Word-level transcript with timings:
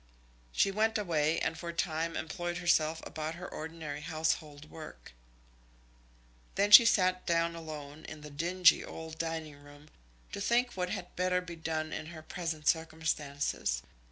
She 0.51 0.71
went 0.71 0.97
away, 0.97 1.37
and 1.37 1.55
for 1.55 1.69
a 1.69 1.73
time 1.73 2.17
employed 2.17 2.57
herself 2.57 3.03
about 3.05 3.35
her 3.35 3.47
ordinary 3.47 4.01
household 4.01 4.71
work. 4.71 5.13
Then 6.55 6.71
she 6.71 6.85
sat 6.85 7.27
down 7.27 7.53
alone 7.55 8.05
in 8.05 8.21
the 8.21 8.31
dingy 8.31 8.83
old 8.83 9.19
dining 9.19 9.57
room, 9.59 9.91
to 10.31 10.41
think 10.41 10.71
what 10.73 10.89
had 10.89 11.15
better 11.15 11.39
be 11.39 11.55
done 11.55 11.93
in 11.93 12.07
her 12.07 12.23
present 12.23 12.67
circumstances. 12.67 13.83